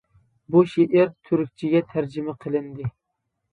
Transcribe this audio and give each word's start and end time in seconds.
بۇ 0.55 0.63
شېئىر 0.71 1.11
تۈركچىگە 1.29 1.83
تەرجىمە 1.93 2.37
قىلىندى. 2.47 2.91